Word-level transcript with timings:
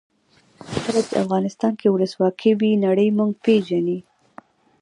کله 0.83 1.01
چې 1.07 1.13
افغانستان 1.23 1.73
کې 1.79 1.87
ولسواکي 1.89 2.51
وي 2.59 2.71
نړۍ 2.85 3.07
موږ 3.17 3.31
پېژني. 3.43 3.99